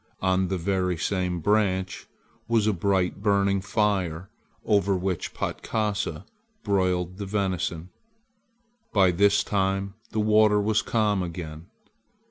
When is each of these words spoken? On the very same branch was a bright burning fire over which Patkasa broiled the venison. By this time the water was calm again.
On 0.23 0.47
the 0.47 0.57
very 0.57 0.97
same 0.97 1.41
branch 1.41 2.07
was 2.47 2.65
a 2.65 2.73
bright 2.73 3.21
burning 3.21 3.61
fire 3.61 4.31
over 4.65 4.95
which 4.95 5.31
Patkasa 5.35 6.25
broiled 6.63 7.17
the 7.17 7.27
venison. 7.27 7.89
By 8.93 9.11
this 9.11 9.43
time 9.43 9.93
the 10.09 10.19
water 10.19 10.59
was 10.59 10.81
calm 10.81 11.21
again. 11.21 11.67